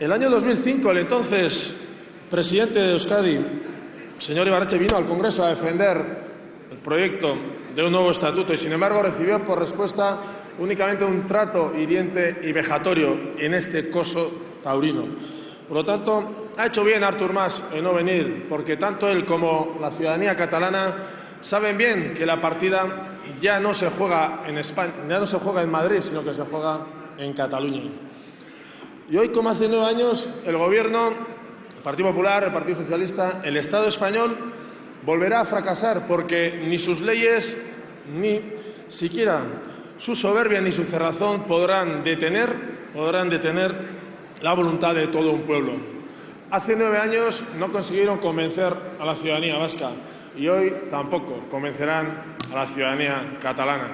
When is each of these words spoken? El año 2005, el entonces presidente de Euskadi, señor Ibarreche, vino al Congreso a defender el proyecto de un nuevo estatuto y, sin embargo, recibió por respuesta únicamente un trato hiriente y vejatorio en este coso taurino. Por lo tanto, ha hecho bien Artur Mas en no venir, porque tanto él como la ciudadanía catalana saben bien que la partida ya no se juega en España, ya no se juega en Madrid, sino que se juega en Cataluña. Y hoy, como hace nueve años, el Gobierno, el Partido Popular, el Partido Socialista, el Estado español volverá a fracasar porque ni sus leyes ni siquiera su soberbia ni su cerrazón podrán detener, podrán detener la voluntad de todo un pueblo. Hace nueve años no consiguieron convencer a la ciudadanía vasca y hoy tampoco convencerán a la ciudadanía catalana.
El 0.00 0.12
año 0.12 0.30
2005, 0.30 0.92
el 0.92 0.96
entonces 0.96 1.74
presidente 2.30 2.78
de 2.78 2.92
Euskadi, 2.92 3.38
señor 4.18 4.46
Ibarreche, 4.46 4.78
vino 4.78 4.96
al 4.96 5.04
Congreso 5.04 5.44
a 5.44 5.50
defender 5.50 5.98
el 6.70 6.78
proyecto 6.78 7.36
de 7.76 7.84
un 7.84 7.92
nuevo 7.92 8.10
estatuto 8.10 8.54
y, 8.54 8.56
sin 8.56 8.72
embargo, 8.72 9.02
recibió 9.02 9.44
por 9.44 9.60
respuesta 9.60 10.18
únicamente 10.58 11.04
un 11.04 11.26
trato 11.26 11.74
hiriente 11.78 12.40
y 12.42 12.50
vejatorio 12.50 13.14
en 13.36 13.52
este 13.52 13.90
coso 13.90 14.32
taurino. 14.62 15.04
Por 15.68 15.76
lo 15.76 15.84
tanto, 15.84 16.48
ha 16.56 16.64
hecho 16.64 16.82
bien 16.82 17.04
Artur 17.04 17.34
Mas 17.34 17.62
en 17.70 17.84
no 17.84 17.92
venir, 17.92 18.46
porque 18.48 18.78
tanto 18.78 19.06
él 19.06 19.26
como 19.26 19.76
la 19.82 19.90
ciudadanía 19.90 20.34
catalana 20.34 20.94
saben 21.42 21.76
bien 21.76 22.14
que 22.14 22.24
la 22.24 22.40
partida 22.40 23.18
ya 23.38 23.60
no 23.60 23.74
se 23.74 23.90
juega 23.90 24.44
en 24.46 24.56
España, 24.56 24.94
ya 25.06 25.18
no 25.18 25.26
se 25.26 25.36
juega 25.38 25.60
en 25.60 25.70
Madrid, 25.70 26.00
sino 26.00 26.24
que 26.24 26.32
se 26.32 26.44
juega 26.44 26.86
en 27.18 27.34
Cataluña. 27.34 27.90
Y 29.10 29.16
hoy, 29.16 29.30
como 29.30 29.50
hace 29.50 29.68
nueve 29.68 29.86
años, 29.86 30.28
el 30.46 30.56
Gobierno, 30.56 31.08
el 31.08 31.82
Partido 31.82 32.10
Popular, 32.10 32.44
el 32.44 32.52
Partido 32.52 32.76
Socialista, 32.76 33.40
el 33.42 33.56
Estado 33.56 33.88
español 33.88 34.36
volverá 35.04 35.40
a 35.40 35.44
fracasar 35.44 36.06
porque 36.06 36.64
ni 36.68 36.78
sus 36.78 37.02
leyes 37.02 37.58
ni 38.14 38.40
siquiera 38.86 39.42
su 39.96 40.14
soberbia 40.14 40.60
ni 40.60 40.70
su 40.70 40.84
cerrazón 40.84 41.42
podrán 41.42 42.04
detener, 42.04 42.54
podrán 42.92 43.28
detener 43.28 43.74
la 44.42 44.54
voluntad 44.54 44.94
de 44.94 45.08
todo 45.08 45.32
un 45.32 45.42
pueblo. 45.42 45.72
Hace 46.52 46.76
nueve 46.76 46.98
años 46.98 47.44
no 47.58 47.72
consiguieron 47.72 48.18
convencer 48.18 48.72
a 49.00 49.04
la 49.04 49.16
ciudadanía 49.16 49.58
vasca 49.58 49.90
y 50.36 50.46
hoy 50.46 50.72
tampoco 50.88 51.48
convencerán 51.50 52.36
a 52.48 52.54
la 52.54 52.66
ciudadanía 52.68 53.38
catalana. 53.42 53.88